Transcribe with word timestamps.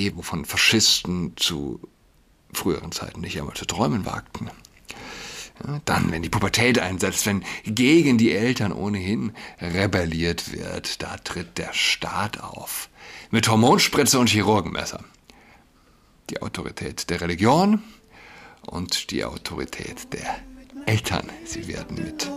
geben, 0.00 0.18
wovon 0.18 0.44
Faschisten 0.44 1.32
zu 1.36 1.80
früheren 2.52 2.92
Zeiten 2.92 3.20
nicht 3.20 3.38
einmal 3.38 3.56
zu 3.56 3.64
träumen 3.64 4.04
wagten. 4.04 4.50
Dann, 5.86 6.12
wenn 6.12 6.20
die 6.22 6.28
Pubertät 6.28 6.78
einsetzt, 6.78 7.24
wenn 7.24 7.42
gegen 7.64 8.18
die 8.18 8.32
Eltern 8.32 8.72
ohnehin 8.72 9.32
rebelliert 9.58 10.52
wird, 10.52 11.02
da 11.02 11.16
tritt 11.16 11.56
der 11.56 11.72
Staat 11.72 12.40
auf. 12.42 12.90
Mit 13.30 13.48
Hormonspritze 13.48 14.18
und 14.18 14.28
Chirurgenmesser. 14.28 15.02
Die 16.28 16.42
Autorität 16.42 17.08
der 17.08 17.22
Religion 17.22 17.82
und 18.66 19.10
die 19.10 19.24
Autorität 19.24 20.12
der 20.12 20.36
Eltern, 20.84 21.30
sie 21.46 21.68
werden 21.68 21.96
mit, 21.96 22.30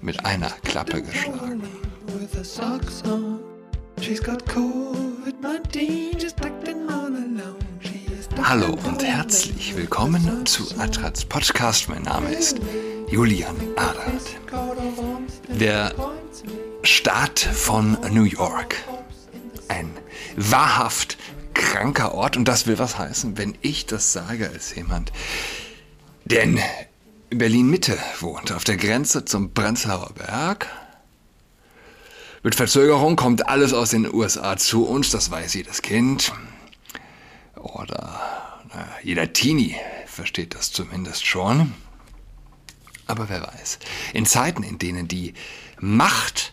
mit 0.00 0.24
einer 0.24 0.50
Klappe 0.62 1.02
geschlagen. 1.02 1.62
Hallo 8.46 8.76
und 8.84 9.02
herzlich 9.02 9.74
willkommen 9.74 10.44
zu 10.44 10.78
Adrats 10.78 11.24
Podcast. 11.24 11.88
Mein 11.88 12.02
Name 12.02 12.30
ist 12.30 12.60
Julian 13.08 13.56
Adrat. 13.74 14.20
Der 15.48 15.94
Staat 16.82 17.40
von 17.40 17.96
New 18.10 18.24
York. 18.24 18.76
Ein 19.68 19.90
wahrhaft 20.36 21.16
kranker 21.54 22.12
Ort 22.12 22.36
und 22.36 22.46
das 22.46 22.66
will 22.66 22.78
was 22.78 22.98
heißen, 22.98 23.38
wenn 23.38 23.56
ich 23.62 23.86
das 23.86 24.12
sage 24.12 24.50
als 24.50 24.74
jemand, 24.74 25.10
der 26.26 26.42
in 26.42 26.60
Berlin-Mitte 27.30 27.96
wohnt, 28.20 28.52
auf 28.52 28.64
der 28.64 28.76
Grenze 28.76 29.24
zum 29.24 29.54
Prenzlauer 29.54 30.12
Berg. 30.14 30.68
Mit 32.42 32.54
Verzögerung 32.54 33.16
kommt 33.16 33.48
alles 33.48 33.72
aus 33.72 33.88
den 33.88 34.12
USA 34.12 34.58
zu 34.58 34.86
uns, 34.86 35.08
das 35.08 35.30
weiß 35.30 35.54
jedes 35.54 35.80
Kind. 35.80 36.30
Oder 37.56 38.20
jeder 39.02 39.32
Teenie 39.32 39.76
versteht 40.06 40.54
das 40.54 40.72
zumindest 40.72 41.26
schon. 41.26 41.72
Aber 43.06 43.28
wer 43.28 43.42
weiß, 43.42 43.78
in 44.14 44.26
Zeiten, 44.26 44.62
in 44.62 44.78
denen 44.78 45.08
die 45.08 45.34
Macht 45.78 46.52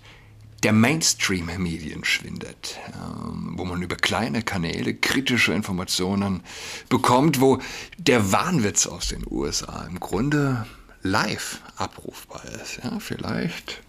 der 0.64 0.74
Mainstream-Medien 0.74 2.04
schwindet, 2.04 2.78
ähm, 2.94 3.54
wo 3.56 3.66
man 3.66 3.82
über 3.82 3.96
kleine 3.96 4.44
Kanäle 4.44 4.94
kritische 4.94 5.54
Informationen 5.54 6.44
bekommt, 6.90 7.42
wo 7.42 7.60
der 7.98 8.32
Wahnwitz 8.32 8.86
aus 8.86 9.08
den 9.08 9.26
USA 9.30 9.86
im 9.90 10.00
Grunde 10.00 10.68
live 11.02 11.62
abrufbar 11.78 12.44
ist. 12.46 12.80
Ja, 12.84 13.00
vielleicht 13.00 13.82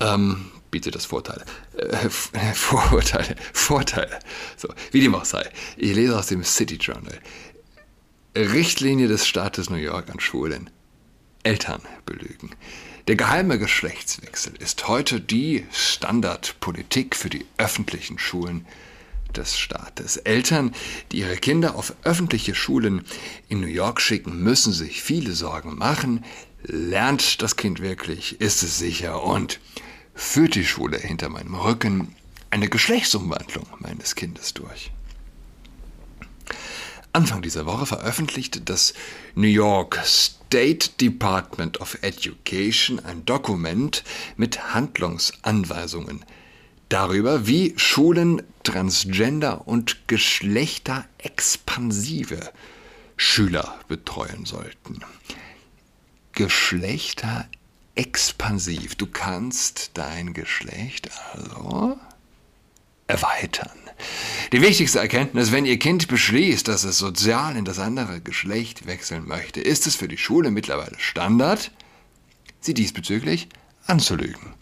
ähm, 0.00 0.50
bietet 0.70 0.94
das 0.94 1.04
Vorteile. 1.06 1.44
Äh, 1.76 2.08
Vorurteile, 2.54 3.36
Vorteile. 3.52 4.18
So, 4.56 4.68
wie 4.92 5.00
dem 5.00 5.14
auch 5.14 5.24
sei. 5.24 5.48
Ich 5.76 5.94
lese 5.94 6.18
aus 6.18 6.26
dem 6.26 6.44
City 6.44 6.76
Journal. 6.76 7.18
Richtlinie 8.36 9.08
des 9.08 9.26
Staates 9.26 9.70
New 9.70 9.76
York 9.76 10.10
an 10.10 10.20
Schulen. 10.20 10.70
Eltern 11.42 11.82
belügen. 12.06 12.50
Der 13.08 13.16
geheime 13.16 13.58
Geschlechtswechsel 13.58 14.52
ist 14.58 14.86
heute 14.86 15.20
die 15.20 15.66
Standardpolitik 15.72 17.16
für 17.16 17.30
die 17.30 17.46
öffentlichen 17.56 18.18
Schulen 18.18 18.66
des 19.34 19.58
Staates. 19.58 20.16
Eltern, 20.18 20.74
die 21.10 21.20
ihre 21.20 21.36
Kinder 21.36 21.76
auf 21.76 21.94
öffentliche 22.04 22.54
Schulen 22.54 23.04
in 23.48 23.60
New 23.60 23.66
York 23.66 24.00
schicken, 24.00 24.42
müssen 24.42 24.72
sich 24.72 25.02
viele 25.02 25.32
Sorgen 25.32 25.76
machen. 25.76 26.24
Lernt 26.62 27.42
das 27.42 27.56
Kind 27.56 27.80
wirklich? 27.80 28.40
Ist 28.40 28.62
es 28.62 28.78
sicher? 28.78 29.22
Und 29.22 29.60
führt 30.20 30.54
die 30.54 30.66
Schule 30.66 30.98
hinter 30.98 31.30
meinem 31.30 31.54
Rücken 31.54 32.14
eine 32.50 32.68
Geschlechtsumwandlung 32.68 33.66
meines 33.78 34.14
Kindes 34.14 34.52
durch? 34.54 34.92
Anfang 37.12 37.42
dieser 37.42 37.66
Woche 37.66 37.86
veröffentlichte 37.86 38.60
das 38.60 38.94
New 39.34 39.48
York 39.48 40.00
State 40.04 40.90
Department 41.00 41.80
of 41.80 41.98
Education 42.02 43.00
ein 43.00 43.24
Dokument 43.24 44.04
mit 44.36 44.74
Handlungsanweisungen 44.74 46.24
darüber, 46.88 47.48
wie 47.48 47.74
Schulen 47.76 48.44
transgender 48.62 49.66
und 49.66 50.06
geschlechterexpansive 50.06 52.52
Schüler 53.16 53.80
betreuen 53.88 54.44
sollten. 54.44 55.00
Geschlechterexpansiv. 58.00 58.94
Du 58.94 59.06
kannst 59.06 59.90
dein 59.94 60.32
Geschlecht 60.32 61.10
also 61.32 61.98
erweitern. 63.06 63.78
Die 64.52 64.62
wichtigste 64.62 65.00
Erkenntnis, 65.00 65.52
wenn 65.52 65.66
Ihr 65.66 65.78
Kind 65.78 66.08
beschließt, 66.08 66.66
dass 66.66 66.84
es 66.84 66.98
sozial 66.98 67.56
in 67.56 67.64
das 67.64 67.78
andere 67.78 68.20
Geschlecht 68.20 68.86
wechseln 68.86 69.26
möchte, 69.26 69.60
ist 69.60 69.86
es 69.86 69.96
für 69.96 70.08
die 70.08 70.16
Schule 70.16 70.50
mittlerweile 70.50 70.98
Standard, 70.98 71.72
sie 72.60 72.72
diesbezüglich 72.72 73.48
anzulügen. 73.86 74.54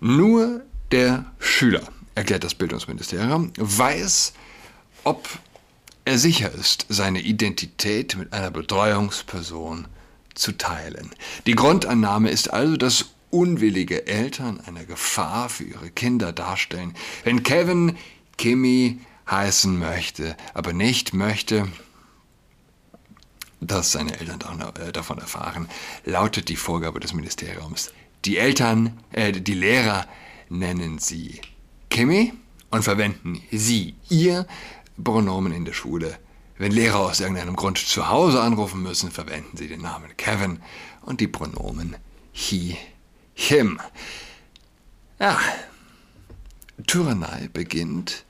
Nur 0.00 0.62
der 0.90 1.24
Schüler, 1.38 1.82
erklärt 2.14 2.44
das 2.44 2.54
Bildungsministerium, 2.54 3.52
weiß, 3.56 4.34
ob 5.04 5.28
er 6.04 6.18
sicher 6.18 6.52
ist, 6.52 6.86
seine 6.88 7.20
Identität 7.20 8.16
mit 8.16 8.32
einer 8.32 8.50
Betreuungsperson 8.50 9.84
zu 9.84 9.90
teilen. 10.52 11.10
Die 11.46 11.54
Grundannahme 11.54 12.30
ist 12.30 12.52
also, 12.52 12.76
dass 12.76 13.06
unwillige 13.30 14.06
Eltern 14.06 14.60
eine 14.66 14.86
Gefahr 14.86 15.48
für 15.48 15.64
ihre 15.64 15.90
Kinder 15.90 16.32
darstellen. 16.32 16.94
Wenn 17.24 17.42
Kevin 17.42 17.96
Kimmy 18.38 19.00
heißen 19.28 19.78
möchte, 19.78 20.36
aber 20.54 20.72
nicht 20.72 21.12
möchte, 21.12 21.68
dass 23.60 23.92
seine 23.92 24.18
Eltern 24.18 24.62
äh, 24.80 24.92
davon 24.92 25.18
erfahren, 25.18 25.68
lautet 26.04 26.48
die 26.48 26.56
Vorgabe 26.56 27.00
des 27.00 27.14
Ministeriums. 27.14 27.92
Die 28.24 28.38
Eltern, 28.38 28.98
äh, 29.12 29.32
die 29.32 29.54
Lehrer 29.54 30.06
nennen 30.48 30.98
sie 30.98 31.40
Kimmy 31.90 32.32
und 32.70 32.82
verwenden 32.82 33.42
sie 33.50 33.94
ihr 34.08 34.46
Pronomen 35.02 35.52
in 35.52 35.64
der 35.64 35.72
Schule. 35.72 36.18
Wenn 36.58 36.72
Lehrer 36.72 37.00
aus 37.00 37.20
irgendeinem 37.20 37.56
Grund 37.56 37.78
zu 37.78 38.08
Hause 38.08 38.40
anrufen 38.40 38.82
müssen, 38.82 39.10
verwenden 39.10 39.56
sie 39.56 39.68
den 39.68 39.82
Namen 39.82 40.16
Kevin 40.16 40.62
und 41.02 41.20
die 41.20 41.28
Pronomen 41.28 41.96
he, 42.32 42.76
him. 43.34 43.80
Ja, 45.18 45.38
Tyrannei 46.86 47.48
beginnt 47.52 48.24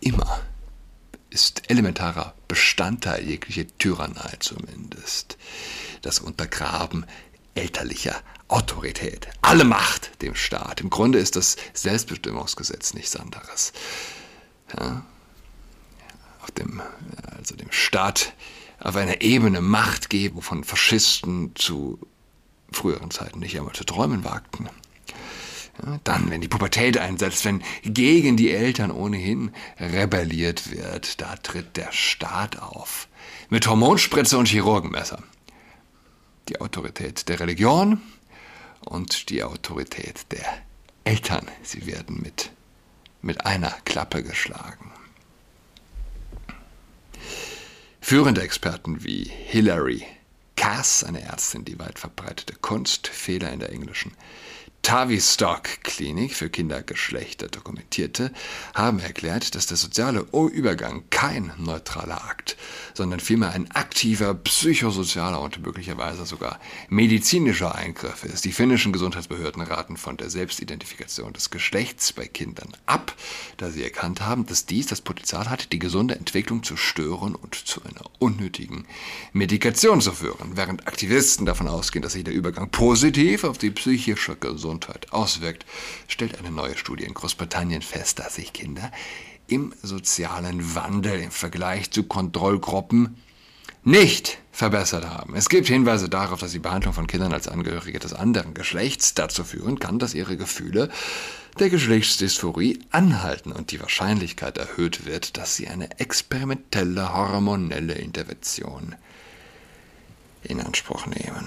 immer, 0.00 0.40
ist 1.30 1.70
elementarer 1.70 2.34
Bestandteil 2.48 3.24
jeglicher 3.24 3.64
Tyrannei 3.78 4.36
zumindest. 4.40 5.36
Das 6.02 6.18
Untergraben 6.18 7.06
elterlicher 7.54 8.20
Autorität, 8.48 9.28
alle 9.42 9.64
Macht 9.64 10.22
dem 10.22 10.34
Staat. 10.34 10.80
Im 10.80 10.90
Grunde 10.90 11.18
ist 11.18 11.36
das 11.36 11.56
Selbstbestimmungsgesetz 11.74 12.94
nichts 12.94 13.16
anderes. 13.16 13.72
Ja? 14.76 15.04
Auf 16.42 16.50
dem, 16.50 16.80
also 17.36 17.54
dem 17.54 17.70
Staat 17.70 18.34
auf 18.78 18.96
einer 18.96 19.20
Ebene 19.20 19.60
Macht 19.60 20.10
geben, 20.10 20.36
wovon 20.36 20.64
Faschisten 20.64 21.54
zu 21.54 21.98
früheren 22.72 23.10
Zeiten 23.10 23.40
nicht 23.40 23.58
einmal 23.58 23.74
zu 23.74 23.84
träumen 23.84 24.24
wagten. 24.24 24.68
Ja, 25.84 26.00
dann, 26.04 26.30
wenn 26.30 26.40
die 26.40 26.48
Pubertät 26.48 26.98
einsetzt, 26.98 27.44
wenn 27.44 27.62
gegen 27.82 28.36
die 28.36 28.50
Eltern 28.50 28.90
ohnehin 28.90 29.52
rebelliert 29.78 30.70
wird, 30.70 31.20
da 31.20 31.36
tritt 31.36 31.76
der 31.76 31.92
Staat 31.92 32.58
auf. 32.58 33.08
Mit 33.48 33.66
Hormonspritze 33.66 34.38
und 34.38 34.48
Chirurgenmesser. 34.48 35.22
Die 36.48 36.60
Autorität 36.60 37.28
der 37.28 37.40
Religion 37.40 38.00
und 38.84 39.30
die 39.30 39.42
Autorität 39.42 40.26
der 40.32 40.46
Eltern. 41.04 41.46
Sie 41.62 41.86
werden 41.86 42.20
mit, 42.22 42.50
mit 43.22 43.46
einer 43.46 43.74
Klappe 43.84 44.22
geschlagen. 44.22 44.92
Führende 48.10 48.42
Experten 48.42 49.04
wie 49.04 49.22
Hilary 49.22 50.04
Cass, 50.56 51.04
eine 51.04 51.22
Ärztin, 51.22 51.64
die 51.64 51.78
weit 51.78 52.00
verbreitete 52.00 52.56
Kunstfehler 52.56 53.52
in 53.52 53.60
der 53.60 53.70
englischen 53.70 54.10
Tavistock 54.82 55.82
Klinik 55.82 56.34
für 56.34 56.48
Kindergeschlechter 56.48 57.48
dokumentierte, 57.48 58.32
haben 58.74 58.98
erklärt, 58.98 59.54
dass 59.54 59.66
der 59.66 59.76
soziale 59.76 60.26
Übergang 60.32 61.04
kein 61.10 61.52
neutraler 61.58 62.24
Akt, 62.24 62.56
sondern 62.94 63.20
vielmehr 63.20 63.50
ein 63.50 63.70
aktiver 63.72 64.32
psychosozialer 64.34 65.40
und 65.40 65.62
möglicherweise 65.62 66.24
sogar 66.24 66.58
medizinischer 66.88 67.74
Eingriff 67.74 68.24
ist. 68.24 68.44
Die 68.46 68.52
finnischen 68.52 68.92
Gesundheitsbehörden 68.92 69.62
raten 69.62 69.98
von 69.98 70.16
der 70.16 70.30
Selbstidentifikation 70.30 71.34
des 71.34 71.50
Geschlechts 71.50 72.14
bei 72.14 72.26
Kindern 72.26 72.72
ab, 72.86 73.14
da 73.58 73.70
sie 73.70 73.84
erkannt 73.84 74.22
haben, 74.22 74.46
dass 74.46 74.64
dies 74.64 74.86
das 74.86 75.02
Potenzial 75.02 75.50
hat, 75.50 75.72
die 75.72 75.78
gesunde 75.78 76.16
Entwicklung 76.16 76.62
zu 76.62 76.76
stören 76.76 77.34
und 77.34 77.54
zu 77.54 77.82
einer 77.84 78.10
unnötigen 78.18 78.86
Medikation 79.34 80.00
zu 80.00 80.12
führen, 80.12 80.56
während 80.56 80.88
Aktivisten 80.88 81.44
davon 81.44 81.68
ausgehen, 81.68 82.02
dass 82.02 82.14
sich 82.14 82.24
der 82.24 82.34
Übergang 82.34 82.70
positiv 82.70 83.44
auf 83.44 83.58
die 83.58 83.70
psychische 83.70 84.36
Gesundheit 84.36 84.69
Gesundheit 84.70 85.12
auswirkt, 85.12 85.66
stellt 86.06 86.38
eine 86.38 86.52
neue 86.52 86.78
Studie 86.78 87.02
in 87.02 87.14
Großbritannien 87.14 87.82
fest, 87.82 88.20
dass 88.20 88.36
sich 88.36 88.52
Kinder 88.52 88.92
im 89.48 89.74
sozialen 89.82 90.76
Wandel 90.76 91.20
im 91.20 91.32
Vergleich 91.32 91.90
zu 91.90 92.04
Kontrollgruppen 92.04 93.16
nicht 93.82 94.38
verbessert 94.52 95.04
haben. 95.08 95.34
Es 95.34 95.48
gibt 95.48 95.66
Hinweise 95.66 96.08
darauf, 96.08 96.38
dass 96.38 96.52
die 96.52 96.60
Behandlung 96.60 96.94
von 96.94 97.08
Kindern 97.08 97.32
als 97.32 97.48
Angehörige 97.48 97.98
des 97.98 98.12
anderen 98.12 98.54
Geschlechts 98.54 99.14
dazu 99.14 99.42
führen 99.42 99.80
kann, 99.80 99.98
dass 99.98 100.14
ihre 100.14 100.36
Gefühle 100.36 100.88
der 101.58 101.68
Geschlechtsdysphorie 101.68 102.78
anhalten 102.92 103.50
und 103.50 103.72
die 103.72 103.80
Wahrscheinlichkeit 103.80 104.56
erhöht 104.56 105.04
wird, 105.04 105.36
dass 105.36 105.56
sie 105.56 105.66
eine 105.66 105.98
experimentelle 105.98 107.12
hormonelle 107.12 107.94
Intervention 107.94 108.94
in 110.44 110.60
Anspruch 110.60 111.06
nehmen. 111.06 111.46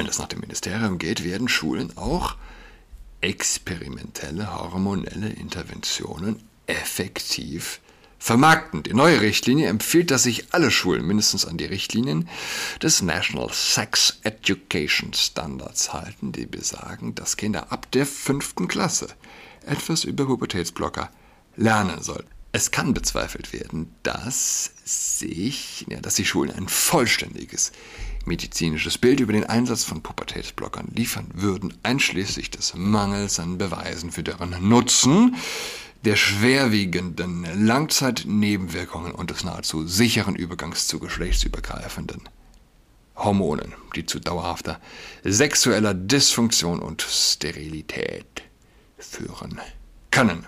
Wenn 0.00 0.08
es 0.08 0.18
nach 0.18 0.28
dem 0.28 0.40
Ministerium 0.40 0.96
geht, 0.96 1.24
werden 1.24 1.46
Schulen 1.46 1.94
auch 1.98 2.36
experimentelle 3.20 4.50
hormonelle 4.50 5.28
Interventionen 5.28 6.42
effektiv 6.66 7.82
vermarkten. 8.18 8.82
Die 8.82 8.94
neue 8.94 9.20
Richtlinie 9.20 9.68
empfiehlt, 9.68 10.10
dass 10.10 10.22
sich 10.22 10.54
alle 10.54 10.70
Schulen 10.70 11.06
mindestens 11.06 11.44
an 11.44 11.58
die 11.58 11.66
Richtlinien 11.66 12.30
des 12.82 13.02
National 13.02 13.52
Sex 13.52 14.20
Education 14.22 15.12
Standards 15.12 15.92
halten, 15.92 16.32
die 16.32 16.46
besagen, 16.46 17.14
dass 17.14 17.36
Kinder 17.36 17.70
ab 17.70 17.90
der 17.90 18.06
fünften 18.06 18.68
Klasse 18.68 19.08
etwas 19.66 20.04
über 20.04 20.24
Pubertätsblocker 20.24 21.10
lernen 21.56 22.02
sollten. 22.02 22.30
Es 22.52 22.70
kann 22.70 22.94
bezweifelt 22.94 23.52
werden, 23.52 23.94
dass 24.02 24.72
sich, 24.82 25.84
ja, 25.90 26.00
dass 26.00 26.14
die 26.14 26.24
Schulen 26.24 26.52
ein 26.52 26.68
vollständiges 26.68 27.70
medizinisches 28.26 28.98
Bild 28.98 29.20
über 29.20 29.32
den 29.32 29.44
Einsatz 29.44 29.84
von 29.84 30.02
Pubertätsblockern 30.02 30.88
liefern 30.94 31.28
würden, 31.34 31.74
einschließlich 31.82 32.50
des 32.50 32.74
Mangels 32.74 33.40
an 33.40 33.58
Beweisen 33.58 34.12
für 34.12 34.22
deren 34.22 34.68
Nutzen, 34.68 35.36
der 36.04 36.16
schwerwiegenden 36.16 37.46
Langzeitnebenwirkungen 37.66 39.12
und 39.12 39.30
des 39.30 39.44
nahezu 39.44 39.86
sicheren 39.86 40.34
Übergangs 40.34 40.86
zu 40.86 40.98
geschlechtsübergreifenden 40.98 42.22
Hormonen, 43.16 43.74
die 43.94 44.06
zu 44.06 44.18
dauerhafter 44.18 44.80
sexueller 45.24 45.92
Dysfunktion 45.92 46.80
und 46.80 47.02
Sterilität 47.02 48.42
führen 48.98 49.60
können. 50.10 50.46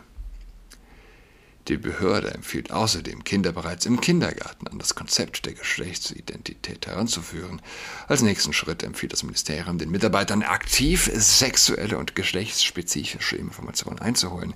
Die 1.69 1.76
Behörde 1.76 2.35
empfiehlt 2.35 2.73
außerdem, 2.73 3.23
Kinder 3.23 3.53
bereits 3.53 3.87
im 3.87 4.00
Kindergarten 4.00 4.67
an 4.67 4.81
das 4.81 4.97
Konzept 4.97 5.47
der 5.47 5.53
Geschlechtsidentität 5.53 6.88
heranzuführen. 6.88 7.62
Als 8.09 8.23
nächsten 8.23 8.53
Schritt 8.53 8.82
empfiehlt 8.82 9.12
das 9.12 9.23
Ministerium 9.23 9.79
den 9.79 9.93
Mitarbeitern 9.93 10.43
aktiv 10.43 11.09
sexuelle 11.14 11.99
und 11.99 12.17
geschlechtsspezifische 12.17 13.37
Informationen 13.37 14.00
einzuholen, 14.00 14.55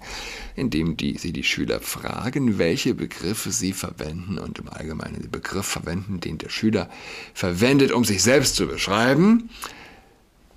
indem 0.56 0.96
die, 0.96 1.16
sie 1.16 1.32
die 1.32 1.44
Schüler 1.44 1.80
fragen, 1.80 2.58
welche 2.58 2.94
Begriffe 2.94 3.52
sie 3.52 3.72
verwenden 3.72 4.38
und 4.38 4.58
im 4.58 4.68
Allgemeinen 4.68 5.22
den 5.22 5.30
Begriff 5.30 5.66
verwenden, 5.66 6.18
den 6.18 6.38
der 6.38 6.48
Schüler 6.48 6.90
verwendet, 7.34 7.92
um 7.92 8.04
sich 8.04 8.20
selbst 8.20 8.56
zu 8.56 8.66
beschreiben 8.66 9.48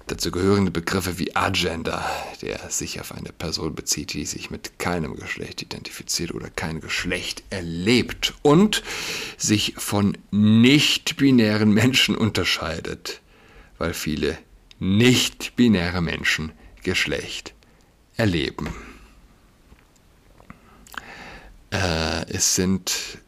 Dazu 0.09 0.31
gehören 0.31 0.73
Begriffe 0.73 1.19
wie 1.19 1.35
Agender, 1.35 2.03
der 2.41 2.71
sich 2.71 2.99
auf 2.99 3.11
eine 3.11 3.31
Person 3.31 3.75
bezieht, 3.75 4.13
die 4.13 4.25
sich 4.25 4.49
mit 4.49 4.79
keinem 4.79 5.15
Geschlecht 5.15 5.61
identifiziert 5.61 6.33
oder 6.33 6.49
kein 6.49 6.81
Geschlecht 6.81 7.43
erlebt 7.51 8.33
und 8.41 8.81
sich 9.37 9.75
von 9.77 10.17
nicht-binären 10.31 11.71
Menschen 11.71 12.15
unterscheidet, 12.15 13.21
weil 13.77 13.93
viele 13.93 14.35
nicht-binäre 14.79 16.01
Menschen 16.01 16.53
Geschlecht 16.81 17.53
erleben. 18.17 18.73
Äh, 21.69 22.25
es 22.31 22.55
sind 22.55 23.19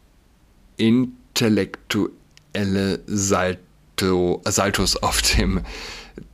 intellektuelle 0.78 3.04
Salto, 3.06 4.42
Saltos 4.46 4.96
auf 4.96 5.22
dem 5.22 5.62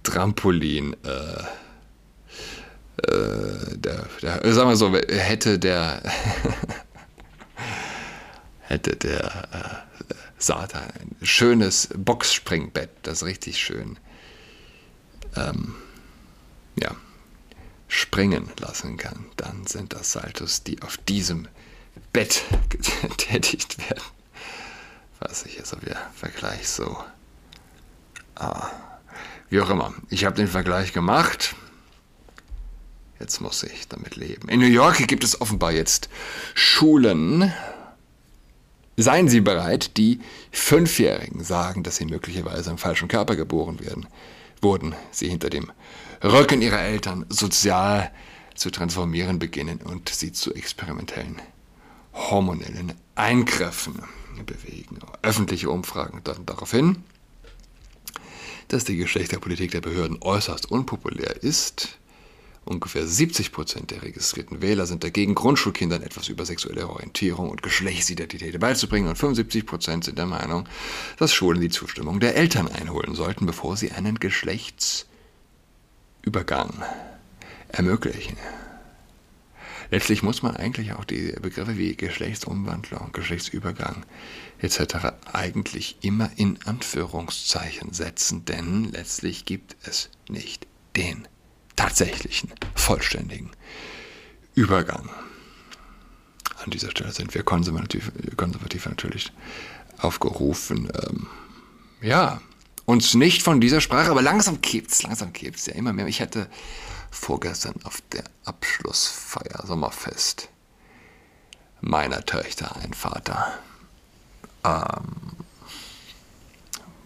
Trampolin. 0.04 0.96
Äh, 1.04 1.44
äh, 3.04 3.78
der, 3.78 4.08
der, 4.22 4.54
sagen 4.54 4.70
wir 4.70 4.76
so, 4.76 4.94
hätte 4.94 5.60
der 5.60 6.02
hätte 8.62 8.96
der 8.96 9.84
äh, 10.10 10.14
Satan 10.38 10.84
ein 11.00 11.16
schönes 11.26 11.90
Boxspringbett, 11.96 12.90
das 13.04 13.24
richtig 13.24 13.60
schön 13.60 13.98
ähm, 15.36 15.76
ja, 16.80 16.96
springen 17.88 18.52
lassen 18.60 18.98
kann, 18.98 19.26
dann 19.38 19.66
sind 19.66 19.94
das 19.94 20.12
Saltos, 20.12 20.64
die 20.64 20.82
auf 20.82 20.98
diesem 20.98 21.48
Bett 22.14 22.44
getätigt 22.70 23.78
werden. 23.90 24.04
Was 25.20 25.46
ich 25.46 25.58
jetzt 25.58 25.80
wieder 25.82 26.12
Vergleich 26.16 26.68
so. 26.68 27.04
Ah. 28.36 28.70
Wie 29.50 29.62
auch 29.62 29.70
immer. 29.70 29.94
Ich 30.10 30.26
habe 30.26 30.36
den 30.36 30.48
Vergleich 30.48 30.94
gemacht. 30.94 31.56
Jetzt 33.20 33.42
muss 33.42 33.64
ich 33.64 33.88
damit 33.88 34.16
leben. 34.16 34.50
In 34.50 34.60
New 34.60 34.68
York 34.68 35.08
gibt 35.08 35.24
es 35.24 35.40
offenbar 35.42 35.72
jetzt 35.72 36.10
Schulen. 36.54 37.52
Seien 38.98 39.28
Sie 39.28 39.42
bereit, 39.42 39.98
die 39.98 40.20
Fünfjährigen 40.52 41.44
sagen, 41.44 41.84
dass 41.84 41.98
sie 41.98 42.06
möglicherweise 42.06 42.72
im 42.72 42.78
falschen 42.78 43.08
Körper 43.08 43.36
geboren 43.36 43.80
werden, 43.80 44.08
wurden, 44.62 44.96
sie 45.12 45.30
hinter 45.30 45.50
dem 45.50 45.72
Rücken 46.24 46.62
ihrer 46.64 46.80
Eltern 46.80 47.26
sozial 47.30 48.12
zu 48.56 48.72
transformieren 48.72 49.38
beginnen 49.38 49.82
und 49.84 50.10
sie 50.10 50.32
zu 50.32 50.54
experimentellen 50.54 51.40
hormonellen 52.14 52.94
Eingriffen 53.14 54.02
bewegen. 54.46 55.00
Öffentliche 55.22 55.70
Umfragen 55.70 56.24
deuten 56.24 56.46
darauf 56.48 56.72
hin, 56.72 57.04
dass 58.68 58.84
die 58.84 58.98
Geschlechterpolitik 58.98 59.72
der 59.72 59.82
Behörden 59.82 60.18
äußerst 60.22 60.72
unpopulär 60.72 61.44
ist. 61.44 61.98
Ungefähr 62.66 63.08
70 63.08 63.52
Prozent 63.54 63.92
der 63.92 64.04
registrierten 64.04 64.62
Wähler 64.62 64.86
sind 64.86 65.06
dagegen, 65.06 65.36
Grundschulkindern 65.36 66.04
etwas 66.04 66.28
über 66.28 66.46
sexuelle 66.46 66.90
Orientierung 66.90 67.50
und 67.50 67.64
Geschlechtsidentität 67.64 68.60
beizubringen 68.60 69.08
und 69.08 69.18
75 69.18 69.66
Prozent 69.66 70.04
sind 70.04 70.18
der 70.18 70.26
Meinung, 70.26 70.68
dass 71.18 71.34
Schulen 71.34 71.62
die 71.62 71.70
Zustimmung 71.70 72.20
der 72.20 72.36
Eltern 72.36 72.68
einholen 72.68 73.16
sollten, 73.16 73.46
bevor 73.46 73.78
sie 73.78 73.94
einen 73.94 74.20
Geschlechtsübergang 74.20 76.84
ermöglichen. 77.70 78.36
Letztlich 79.90 80.24
muss 80.24 80.42
man 80.42 80.56
eigentlich 80.56 80.94
auch 80.94 81.06
die 81.06 81.34
Begriffe 81.42 81.78
wie 81.78 81.96
Geschlechtsumwandlung, 81.96 83.12
Geschlechtsübergang 83.14 84.06
etc. 84.60 85.14
eigentlich 85.32 85.98
immer 86.02 86.30
in 86.36 86.60
Anführungszeichen 86.66 87.94
setzen, 87.94 88.46
denn 88.46 88.86
letztlich 88.92 89.46
gibt 89.46 89.78
es 89.84 90.10
nicht 90.30 90.68
den 90.96 91.28
tatsächlichen, 91.76 92.52
vollständigen 92.76 93.52
Übergang. 94.56 95.10
An 96.64 96.72
dieser 96.72 96.92
Stelle 96.92 97.12
sind 97.12 97.34
wir 97.34 97.44
konservativ, 97.44 98.12
konservativ 98.36 98.88
natürlich 98.88 99.32
aufgerufen, 100.00 100.92
ähm, 101.08 101.28
ja, 102.02 102.42
uns 102.88 103.16
nicht 103.16 103.44
von 103.44 103.60
dieser 103.60 103.82
Sprache, 103.82 104.10
aber 104.10 104.22
langsam 104.22 104.62
kippt's, 104.62 105.04
langsam 105.04 105.34
kippt's 105.34 105.66
ja 105.66 105.74
immer 105.74 105.92
mehr. 105.92 106.08
Ich 106.08 106.22
hatte 106.22 106.50
vorgestern 107.12 107.76
auf 107.84 108.02
der 108.14 108.24
Abschlussfeier 108.46 109.68
Sommerfest 109.68 110.48
meiner 111.82 112.26
Töchter 112.26 112.78
ein 112.78 112.94
Vater, 112.94 113.60
ähm, 114.64 115.36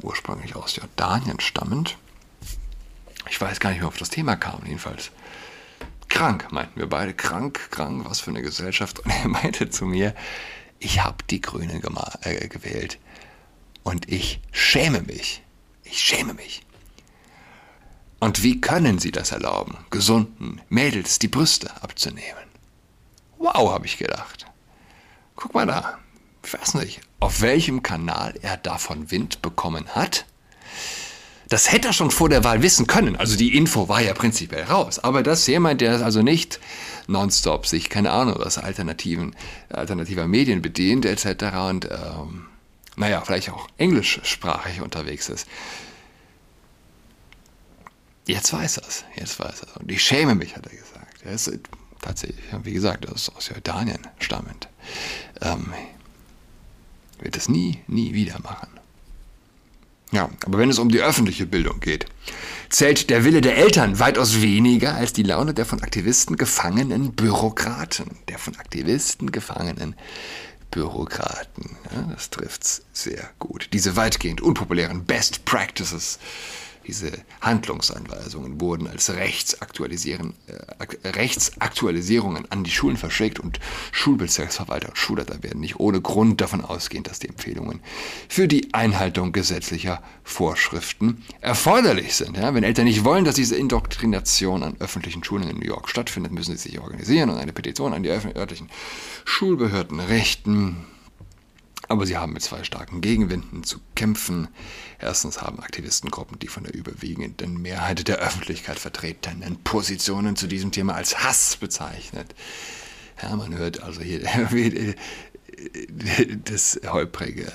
ursprünglich 0.04 0.56
aus 0.56 0.76
Jordanien 0.76 1.40
stammend. 1.40 1.98
Ich 3.32 3.42
weiß 3.42 3.60
gar 3.60 3.72
nicht 3.72 3.80
mehr, 3.80 3.88
auf 3.88 3.98
das 3.98 4.12
Thema 4.12 4.36
kam, 4.36 4.62
jedenfalls. 4.66 5.10
Krank, 6.10 6.52
meinten 6.52 6.80
wir 6.80 6.90
beide. 6.90 7.16
Krank, 7.16 7.72
krank, 7.72 8.06
was 8.08 8.20
für 8.20 8.30
eine 8.30 8.44
Gesellschaft. 8.44 9.00
Und 9.00 9.10
er 9.10 9.28
meinte 9.28 9.72
zu 9.72 9.86
mir, 9.86 10.14
ich 10.78 11.04
habe 11.04 11.24
die 11.32 11.42
Grünen 11.42 11.82
äh, 12.22 12.48
gewählt 12.50 13.00
und 13.82 14.12
ich 14.12 14.42
schäme 14.52 15.02
mich. 15.02 15.42
Ich 15.92 16.00
schäme 16.00 16.34
mich. 16.34 16.62
Und 18.20 18.44
wie 18.44 18.62
können 18.62 18.98
sie 18.98 19.12
das 19.12 19.32
erlauben, 19.32 19.78
gesunden 19.90 20.62
Mädels 20.70 21.20
die 21.20 21.28
Brüste 21.28 21.70
abzunehmen? 21.84 22.46
Wow, 23.38 23.72
habe 23.72 23.86
ich 23.86 23.98
gedacht. 23.98 24.46
Guck 25.36 25.54
mal 25.54 25.66
da. 25.66 25.98
Ich 26.46 26.54
weiß 26.54 26.76
nicht, 26.76 27.02
auf 27.20 27.42
welchem 27.42 27.84
Kanal 27.84 28.36
er 28.42 28.58
davon 28.58 29.12
Wind 29.12 29.42
bekommen 29.42 29.90
hat. 29.90 30.26
Das 31.50 31.72
hätte 31.74 31.90
er 31.90 31.94
schon 31.94 32.12
vor 32.12 32.30
der 32.30 32.46
Wahl 32.46 32.62
wissen 32.62 32.88
können. 32.88 33.18
Also 33.18 33.36
die 33.36 33.58
Info 33.58 33.90
war 33.90 34.02
ja 34.02 34.14
prinzipiell 34.14 34.64
raus. 34.64 35.00
Aber 35.00 35.22
das 35.24 35.46
jemand, 35.48 35.82
der 35.82 36.02
also 36.06 36.22
nicht 36.22 36.62
nonstop 37.08 37.68
sich, 37.68 37.90
keine 37.90 38.12
Ahnung, 38.12 38.36
was 38.38 38.58
alternativen, 38.58 39.36
alternativer 39.70 40.28
Medien 40.28 40.62
bedient 40.62 41.06
etc. 41.06 41.44
und 41.70 41.90
ähm, 41.92 42.46
naja, 42.96 43.22
vielleicht 43.22 43.50
auch 43.50 43.68
englischsprachig 43.78 44.82
unterwegs 44.82 45.30
ist, 45.30 45.48
Jetzt 48.26 48.54
weiß 48.54 48.78
er 48.78 48.88
es, 48.88 49.04
jetzt 49.16 49.40
weiß 49.40 49.62
er 49.64 49.68
es. 49.68 49.78
Und 49.78 49.92
ich 49.92 50.02
schäme 50.04 50.36
mich, 50.36 50.56
hat 50.56 50.66
er 50.68 50.76
gesagt. 50.76 51.24
tatsächlich, 52.02 52.46
wie 52.64 52.74
gesagt, 52.74 53.06
ist 53.06 53.36
aus 53.36 53.50
Jordanien 53.50 54.08
stammend, 54.20 54.70
ähm, 55.42 55.74
wird 57.20 57.36
es 57.36 57.50
nie, 57.50 57.80
nie 57.88 58.14
wieder 58.14 58.40
machen. 58.40 58.70
Ja, 60.12 60.30
aber 60.46 60.58
wenn 60.58 60.70
es 60.70 60.78
um 60.78 60.90
die 60.90 61.00
öffentliche 61.00 61.46
Bildung 61.46 61.80
geht, 61.80 62.06
zählt 62.70 63.10
der 63.10 63.24
Wille 63.24 63.42
der 63.42 63.58
Eltern 63.58 64.00
weitaus 64.00 64.42
weniger 64.42 64.96
als 64.96 65.14
die 65.14 65.24
Laune 65.24 65.54
der 65.54 65.66
von 65.66 65.82
Aktivisten 65.82 66.36
gefangenen 66.36 67.14
Bürokraten. 67.14 68.18
Der 68.28 68.38
von 68.38 68.56
Aktivisten 68.58 69.32
gefangenen 69.32 69.96
Bürokraten. 70.72 71.78
Ja, 71.94 72.02
das 72.14 72.30
trifft's 72.30 72.84
sehr 72.94 73.30
gut. 73.40 73.70
Diese 73.74 73.96
weitgehend 73.96 74.42
unpopulären 74.42 75.06
Best 75.06 75.46
Practices 75.46 76.18
diese 76.88 77.12
Handlungsanweisungen 77.42 78.60
wurden 78.60 78.88
als 78.88 79.12
Rechtsaktualisieren, 79.14 80.34
äh, 80.48 81.08
Rechtsaktualisierungen 81.08 82.52
an 82.52 82.64
die 82.64 82.72
Schulen 82.72 82.98
verschickt 82.98 83.40
und 83.40 83.60
Schulbezirksverwalter 83.92 84.90
und 84.90 84.98
Schulleiter 84.98 85.44
werden 85.44 85.62
nicht 85.62 85.80
ohne 85.80 86.02
Grund 86.02 86.42
davon 86.42 86.62
ausgehen, 86.62 87.04
dass 87.04 87.20
die 87.20 87.30
Empfehlungen 87.30 87.82
für 88.28 88.48
die 88.48 88.74
Einhaltung 88.74 89.32
gesetzlicher 89.32 90.02
Vorschriften 90.24 91.24
erforderlich 91.42 92.16
sind. 92.16 92.38
Ja, 92.38 92.54
wenn 92.54 92.64
Eltern 92.64 92.86
nicht 92.86 93.04
wollen, 93.04 93.26
dass 93.26 93.36
diese 93.36 93.56
Indoktrination 93.56 94.64
an 94.64 94.76
öffentlichen 94.80 95.24
Schulen 95.24 95.50
in 95.50 95.60
New 95.60 95.66
York 95.66 95.90
stattfindet, 95.90 96.32
müssen 96.32 96.58
sie 96.58 96.70
sich 96.70 96.80
organisieren 96.80 97.30
und 97.30 97.38
eine 97.38 97.54
Petition 97.54 97.94
an 97.94 98.04
die 98.04 98.10
örtlichen 98.10 98.70
Schulbehörden 99.26 100.00
richten. 100.00 100.78
Aber 101.92 102.06
sie 102.06 102.16
haben 102.16 102.32
mit 102.32 102.42
zwei 102.42 102.64
starken 102.64 103.02
Gegenwinden 103.02 103.64
zu 103.64 103.82
kämpfen. 103.96 104.48
Erstens 104.98 105.42
haben 105.42 105.60
Aktivistengruppen 105.60 106.40
die 106.40 106.48
von 106.48 106.64
der 106.64 106.74
überwiegenden 106.74 107.62
Mehrheit 107.62 108.08
der 108.08 108.20
Öffentlichkeit 108.20 108.80
vertretenen 108.80 109.58
Positionen 109.62 110.38
zu 110.38 110.48
diesem 110.48 110.72
Thema 110.72 110.96
als 110.96 111.22
Hass 111.22 111.58
bezeichnet. 111.58 112.34
Ja, 113.22 113.36
man 113.36 113.58
hört 113.58 113.84
also 113.84 114.00
hier 114.00 114.22
das 116.46 116.80
holprige 116.88 117.52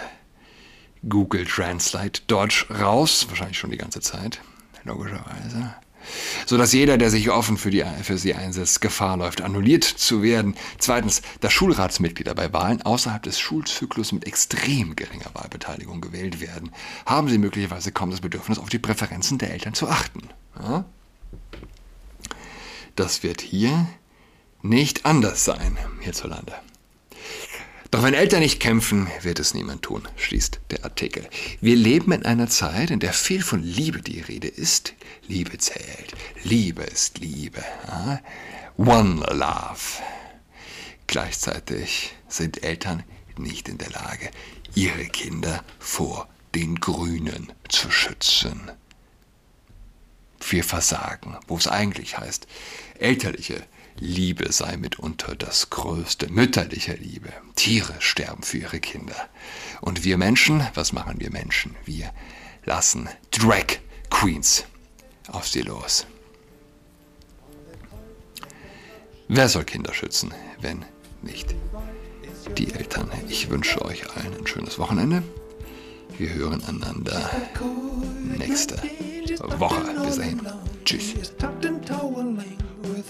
Google 1.09 1.47
Translate 1.47 2.21
Deutsch 2.27 2.67
raus, 2.71 3.25
wahrscheinlich 3.31 3.59
schon 3.59 3.71
die 3.71 3.79
ganze 3.79 4.03
Zeit, 4.03 4.43
logischerweise 4.85 5.75
sodass 6.47 6.73
jeder, 6.73 6.99
der 6.99 7.11
sich 7.11 7.31
offen 7.31 7.57
für, 7.57 7.71
die, 7.71 7.85
für 8.03 8.19
sie 8.19 8.35
einsetzt, 8.35 8.81
Gefahr 8.81 9.17
läuft, 9.17 9.41
annulliert 9.41 9.85
zu 9.85 10.23
werden. 10.23 10.55
Zweitens, 10.79 11.23
dass 11.41 11.53
Schulratsmitglieder 11.53 12.35
bei 12.35 12.53
Wahlen 12.53 12.83
außerhalb 12.83 13.23
des 13.23 13.39
Schulzyklus 13.39 14.13
mit 14.13 14.27
extrem 14.27 14.97
geringer 14.97 15.31
Wahlbeteiligung 15.35 16.01
gewählt 16.01 16.41
werden, 16.41 16.71
haben 17.05 17.29
sie 17.29 17.39
möglicherweise 17.39 17.93
kaum 17.93 18.11
das 18.11 18.21
Bedürfnis, 18.21 18.59
auf 18.59 18.69
die 18.69 18.79
Präferenzen 18.79 19.39
der 19.39 19.53
Eltern 19.53 19.75
zu 19.75 19.89
achten. 19.89 20.29
Ja? 20.61 20.85
Das 22.95 23.23
wird 23.23 23.41
hier 23.41 23.87
nicht 24.63 25.05
anders 25.05 25.45
sein, 25.45 25.77
hierzulande. 26.01 26.55
Doch 27.91 28.03
wenn 28.03 28.15
Eltern 28.15 28.41
nicht 28.41 28.61
kämpfen, 28.61 29.09
wird 29.23 29.39
es 29.39 29.55
niemand 29.55 29.83
tun, 29.83 30.07
schließt 30.17 30.61
der 30.71 30.85
Artikel. 30.85 31.29
Wir 31.61 31.77
leben 31.77 32.13
in 32.13 32.25
einer 32.25 32.49
Zeit, 32.49 32.91
in 32.91 33.01
der 33.01 33.13
viel 33.13 33.43
von 33.43 33.63
Liebe 33.63 34.03
die 34.03 34.21
Rede 34.21 34.49
ist. 34.49 34.95
Liebe 35.29 35.57
zählt. 35.59 36.13
Liebe 36.43 36.83
ist 36.83 37.19
Liebe. 37.19 37.63
One 38.77 39.25
love. 39.33 40.03
Gleichzeitig 41.07 42.15
sind 42.29 42.65
Eltern 42.65 43.05
nicht 43.39 43.69
in 43.69 43.79
der 43.79 43.91
Lage, 43.91 44.31
ihre 44.75 45.07
Kinder 45.07 45.63
vor 45.79 46.29
den 46.55 46.77
Grünen 46.77 47.53
zu 47.69 47.91
schützen. 47.91 48.71
Wir 50.49 50.65
versagen, 50.65 51.37
wo 51.47 51.57
es 51.57 51.69
eigentlich 51.69 52.19
heißt, 52.19 52.47
elterliche 52.99 53.63
Liebe 53.99 54.53
sei 54.53 54.77
mitunter 54.77 55.35
das 55.35 55.71
Größte, 55.71 56.31
mütterliche 56.31 56.95
Liebe. 56.95 57.33
Tiere 57.55 57.95
sterben 57.99 58.43
für 58.43 58.59
ihre 58.59 58.81
Kinder. 58.81 59.17
Und 59.81 60.05
wir 60.05 60.19
Menschen, 60.19 60.67
was 60.75 60.93
machen 60.93 61.19
wir 61.19 61.31
Menschen? 61.31 61.77
Wir 61.85 62.13
lassen 62.65 63.09
Drag 63.31 63.79
Queens 64.11 64.65
auf 65.29 65.49
sie 65.49 65.63
los. 65.63 66.07
Wer 69.29 69.49
soll 69.49 69.65
Kinder 69.65 69.93
schützen, 69.93 70.33
wenn 70.61 70.85
nicht 71.23 71.55
die 72.57 72.73
Eltern? 72.73 73.11
Ich 73.29 73.51
wünsche 73.51 73.83
euch 73.83 74.09
allen 74.15 74.37
ein 74.39 74.47
schönes 74.47 74.79
Wochenende. 74.79 75.23
Wir 76.19 76.33
hören 76.35 76.63
einander 76.65 77.31
nächste 78.39 78.77
Woche. 79.59 79.83
Bis 80.05 80.17
dahin. 80.17 80.41
Tschüss. 80.85 81.15